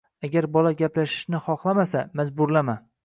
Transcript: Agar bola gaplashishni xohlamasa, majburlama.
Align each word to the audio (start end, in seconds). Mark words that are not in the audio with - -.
Agar 0.27 0.45
bola 0.55 0.71
gaplashishni 0.79 1.41
xohlamasa, 1.49 2.03
majburlama. 2.21 2.79